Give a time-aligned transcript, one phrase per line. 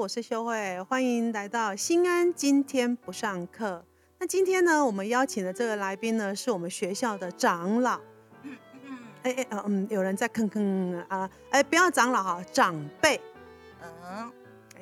[0.00, 2.32] 我是秀慧，欢迎来到新安。
[2.32, 3.84] 今天不上课。
[4.18, 8.00] 那今天呢，我们邀请的这个来宾呢，是我们学校的长老。
[9.24, 11.28] 哎哎呃嗯，有人在吭吭啊！
[11.50, 13.20] 哎，不要长老哈，长辈。
[13.82, 14.32] 嗯，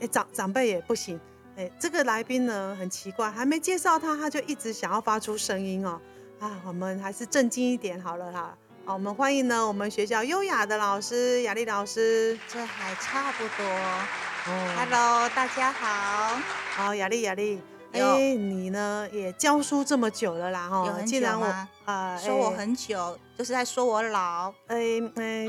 [0.00, 1.20] 哎长长辈也不行。
[1.56, 6.00] 哎，这个来宾呢很奇怪，还没介绍他，他就一直想要发出声音哦。
[6.40, 8.56] 啊，我们还是正经一点好了哈。
[8.86, 12.38] 好，我们欢迎呢我们学校优雅的老师雅丽老师。
[12.48, 14.31] 这还差不多。
[14.44, 16.36] 哦，Hello，大家好。
[16.74, 17.62] 好，雅丽雅丽。
[17.92, 21.68] 哎，你呢也教书这么久了啦，哈，有很久吗？
[21.84, 24.52] 啊，说我很久，就是在说我老。
[24.66, 25.48] 哎哎，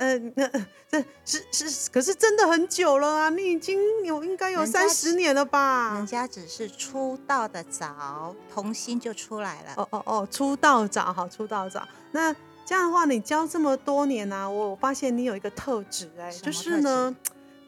[0.00, 0.46] 嗯，那
[1.24, 3.30] 这是是，可是真的很久了啊！
[3.30, 5.94] 你已经有应该有三十年了吧？
[5.94, 9.72] 人家只是出道的早，童心就出来了。
[9.76, 11.86] 哦哦哦，出道早，好，出道早。
[12.12, 12.34] 那
[12.66, 17.14] 这样的话，你教这么多年呢，我发现你有一个特质，哎，就是呢，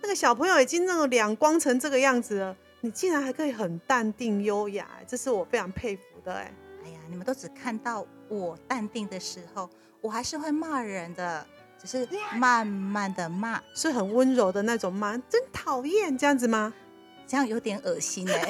[0.07, 2.57] 那个小朋友已经那个两光成这个样子了。
[2.81, 6.55] 你竟然还可以很淡定优雅，这是我非常佩服的哎！
[6.85, 9.69] 哎呀，你们都只看到我淡定的时候，
[10.01, 11.45] 我还是会骂人的，
[11.77, 16.73] 只是慢慢的骂，是很温柔的那种骂，真讨厌这样子吗？
[17.27, 18.49] 这样有点恶心哎！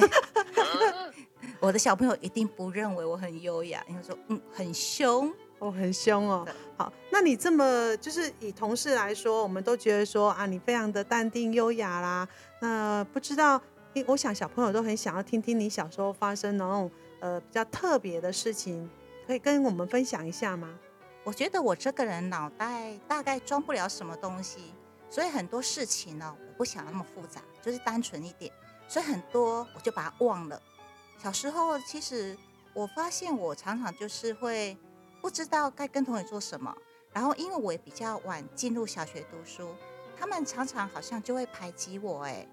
[1.58, 6.46] 我的小朋友一定不认为我很优雅，因为说嗯很凶，哦很凶哦。
[6.76, 12.28] 好，那你这么就是以同事来说，我们都觉得说啊你非常的淡定优雅啦，
[12.60, 13.60] 那不知道。
[14.06, 18.86] 我想小朋友都很想要听听你小时候发生那种呃比较特别的事情，
[19.26, 20.78] 可以跟我们分享一下吗？
[21.24, 24.74] 我觉得我这个人脑袋大概装不了什么东西，
[25.08, 28.52] 所以很多事情呢，我不想那么复杂，就是单纯一点，
[28.86, 30.60] 所以很多我就把它忘了。
[31.16, 32.36] 小时候其实
[32.74, 34.76] 我发现我常常就是会
[35.26, 36.72] 不知道该跟同学做什么，
[37.12, 39.74] 然后因为我也比较晚进入小学读书，
[40.16, 42.46] 他们常常好像就会排挤我，哎。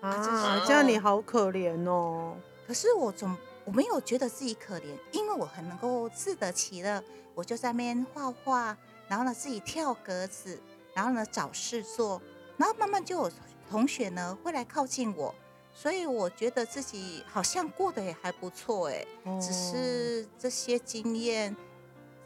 [0.00, 2.34] 啊，这样你好可怜哦。
[2.66, 3.36] 可是我总
[3.66, 7.04] 我没有觉得自己可怜，因为我很能够自得其乐。
[7.34, 8.74] 我就在那边画画，
[9.08, 10.58] 然后呢自己跳格子，
[10.94, 12.22] 然后呢找事做，
[12.56, 13.30] 然后慢慢就有
[13.68, 15.34] 同学呢会来靠近我，
[15.74, 19.06] 所以我觉得自己好像过得也还不错哎。
[19.38, 21.54] 只是这些经验。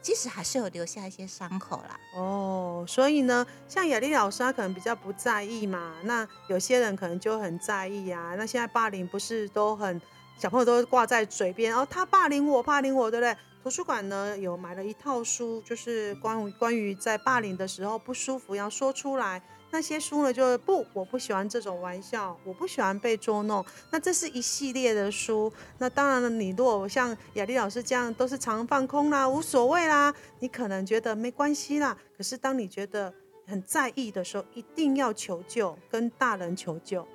[0.03, 1.99] 即使还是有留下一些伤口啦。
[2.16, 5.94] 哦，所以呢，像雅丽老师，她可能比较不在意嘛。
[6.05, 8.34] 那有些人可能就很在意呀。
[8.37, 10.00] 那现在霸凌不是都很
[10.39, 13.37] 小朋友都挂在嘴边，哦，他霸凌我，霸凌我，对不对？
[13.62, 19.43] 图书馆呢有买了一套书，就是关于关于在霸凌的时候不舒服要说出来。
[19.70, 23.64] 那些书呢，就是不，我不喜欢这种玩笑，我不喜欢被捉弄。
[23.91, 25.53] 那这是一系列的书。
[25.78, 31.97] 那当然了，你如果像雅丽老师这样，都是常放空啦，无所谓啦，你可能觉得没关系啦。
[32.16, 33.12] 可是当你觉得
[33.47, 37.06] 很在意的时候，一定要求救，跟大人求救。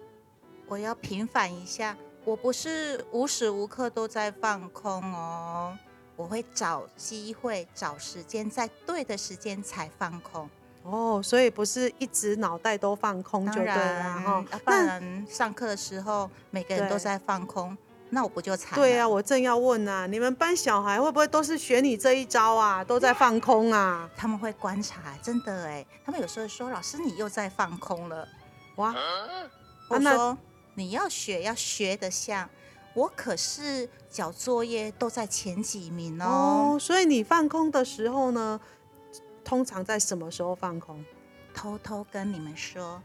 [0.67, 5.77] 我要平反一下，我不是无时无刻都在放空哦，
[6.15, 10.49] 我会找机会、找时间，在对的时间才放空。
[10.85, 14.45] 哦，所以不是一直脑袋都放空就对了哈。
[14.63, 17.75] 不然上课的时候每个人都在放空，
[18.11, 18.75] 那我不就惨？
[18.75, 22.83] 对啊，我正要问啊，你们班小孩会不会都是学你这一招啊？
[22.83, 24.07] 都在放空啊？
[24.15, 28.27] 他们会观察，真的哎，他们有时候说老师你又在放空了，
[28.75, 28.93] 哇！
[29.89, 30.37] 我说
[30.75, 32.47] 你要学要学得像
[32.93, 36.77] 我，可是交作业都在前几名哦。
[36.79, 38.59] 所以你放空的时候呢？
[39.45, 41.05] 通常在什么时候放空？
[41.53, 43.01] 偷偷跟你们说，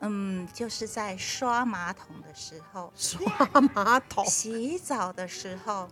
[0.00, 5.86] 嗯，就是在刷马桶的时候，刷马桶、洗澡的时候，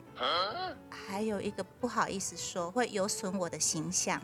[0.89, 4.19] 还有一个不好意思说，会有损我的形象，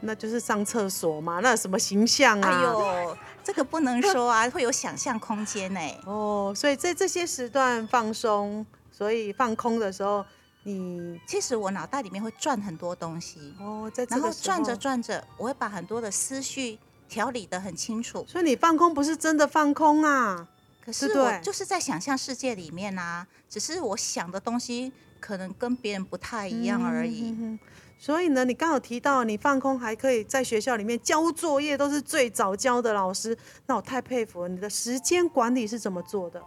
[0.00, 1.38] 那就是上厕所嘛。
[1.40, 2.48] 那什么形象啊？
[2.48, 5.80] 哎呦，这个不能说啊， 会有想象空间呢。
[6.06, 10.24] 哦，所以在这些时段放松，所以放空的时候。
[10.66, 16.78] 你其实我脑袋里面会转很多东西哦，在然后转着转着，我会把很多的思绪
[17.08, 18.24] 调理的很清楚。
[18.26, 20.48] 所以你放空不是真的放空啊，
[20.84, 24.90] 可是我就是在想象世界里面啊，只是我想的东西
[25.20, 27.58] 可能跟别人不太一样而已。
[27.98, 34.48] 所以呢，你刚好提到你放空还可以在学校里面交作业，都是最早教的老师，那我太佩服了。
[34.48, 36.42] 你的时间管理是怎么做的？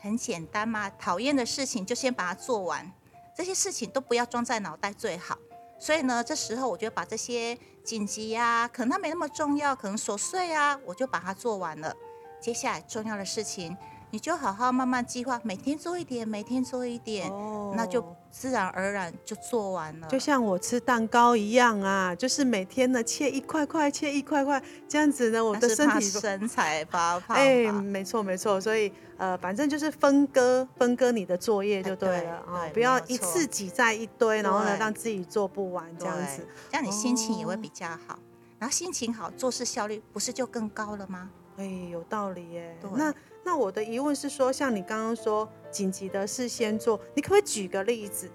[0.00, 2.92] 很简单嘛，讨厌的事情就先把它做完。
[3.42, 5.36] 这些事情都不要装在脑袋最好，
[5.76, 11.92] 所以呢，这时候我就把这些紧急呀，可能它没那么重要，可能琐碎啊，我就把它做完了。
[12.40, 13.76] 接下来重要的事情，
[14.12, 20.08] 你就好好慢慢计划，每天做一点，每天做一点，哦那就自然而然就做完了。
[20.08, 36.46] 就像我吃蛋糕一样啊，就是每天呢切一块块，切一块块，这样子呢，我的身体身材发胖哎，没错没错，所以呃，反正就是分割分割你的作业就哎对了啊、对不要一次挤在一堆，然后呢让自己做不完这样子。
[36.70, 38.18] 这样你心情也会哦比较好。
[38.58, 41.30] 然后心情好，做事效率不是就更高了吗？
[41.56, 42.90] 哎，有道理耶对。
[42.94, 43.14] 那
[43.44, 48.30] 那我的疑问是说，像你刚刚说紧急的事先做，你可不可以举个例子？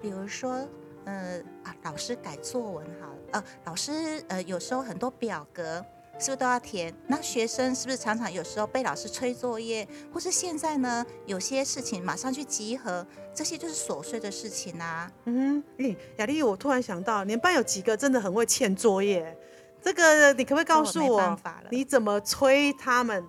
[0.00, 0.66] 比如说，
[1.04, 3.92] 呃啊，老师改作文好了，呃，老师
[4.28, 5.84] 呃有时候很多表格
[6.18, 6.92] 是不是都要填？
[7.06, 15.10] 那学生是不是常常有时候被老师催作业，或是现在呢有些事情马上去集合，这些就是琐碎的事情啊。
[15.26, 19.36] 嗯哼，诶，雅丽，我突然想到，你们班有几个真的很会欠作业？
[19.82, 21.38] 这个你可不可以告诉我
[21.70, 23.24] 你怎么催他们？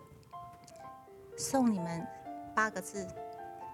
[1.37, 2.05] 送你们
[2.53, 3.07] 八个字，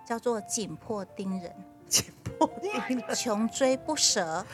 [0.05, 1.51] 叫做紧迫盯人，
[1.87, 4.45] 紧迫盯人穷追不舍，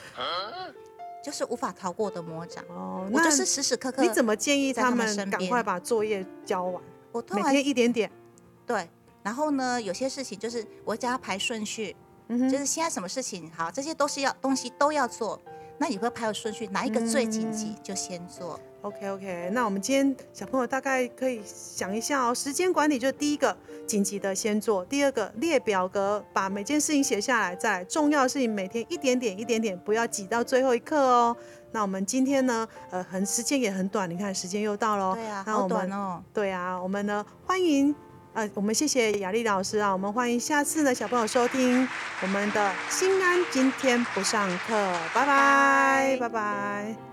[1.22, 2.64] 就是无法逃过的魔掌。
[2.70, 6.82] 哦，那我就是时时刻刻，你怎么建议他们赶快把作业交完？
[6.82, 8.10] 每我通常天一点点。
[8.66, 8.90] 对，
[9.22, 11.94] 然后呢，有些事情就是我叫他排顺序，
[12.30, 15.38] 嗯就是现在什么事情好，这些都是要东西都要做，
[15.82, 18.60] 那你会排有顺序，哪一个最紧急嗯就先做。
[18.84, 23.58] OK OK，那我们今天小朋友大概可以想一下哦，时间管理就是第一个
[23.88, 31.36] 紧急的先做，第二个列表格，把每件事情写下来，再来重要的事情每天一点点一点点，不要挤到最后一刻哦。
[31.72, 35.14] 那我们今天呢，呃，很时间也很短，你看时间又到了哦。
[35.16, 36.24] 对啊，好那我们短哦。
[36.32, 37.96] 对啊，我们呢欢迎，
[38.34, 41.88] 呃，我们谢谢雅丽老师啊，我们欢迎下次呢小朋友收听
[42.22, 44.74] 我们的心安今天不上课，
[45.14, 46.18] 拜拜，拜。
[46.18, 47.11] 拜拜